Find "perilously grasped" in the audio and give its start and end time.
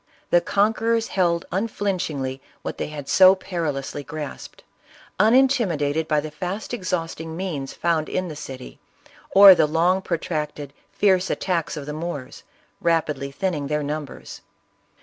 3.35-4.63